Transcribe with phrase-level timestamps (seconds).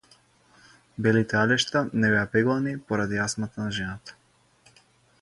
[1.07, 4.21] Белите алишта не беа пеглани поради астмата на жената.